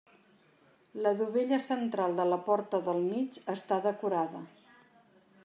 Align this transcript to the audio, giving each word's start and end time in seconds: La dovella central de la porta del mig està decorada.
La 1.07 1.11
dovella 1.19 1.59
central 1.65 2.17
de 2.21 2.25
la 2.31 2.41
porta 2.49 2.81
del 2.89 3.05
mig 3.11 3.39
està 3.57 3.79
decorada. 3.89 4.43